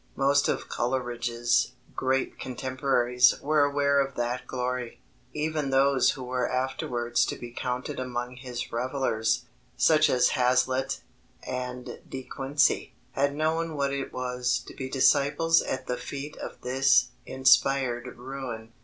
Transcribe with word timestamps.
Most 0.15 0.47
of 0.49 0.67
Coleridge's 0.67 1.73
great 1.95 2.39
contemporaries 2.39 3.39
were 3.39 3.63
aware 3.63 3.99
of 4.03 4.15
that 4.15 4.47
glory. 4.47 4.99
Even 5.31 5.69
those 5.69 6.09
who 6.09 6.23
were 6.23 6.49
afterwards 6.49 7.23
to 7.27 7.35
be 7.35 7.51
counted 7.51 7.99
among 7.99 8.37
his 8.37 8.71
revilers, 8.71 9.45
such 9.77 10.09
as 10.09 10.29
Hazlitt 10.29 11.01
and 11.43 11.99
De 12.09 12.23
Quincey, 12.23 12.95
had 13.11 13.35
known 13.35 13.75
what 13.75 13.93
it 13.93 14.11
was 14.11 14.57
to 14.65 14.73
be 14.73 14.89
disciples 14.89 15.61
at 15.61 15.85
the 15.85 15.97
feet 15.97 16.35
of 16.37 16.61
this 16.61 17.09
inspired 17.27 18.17
ruin. 18.17 18.73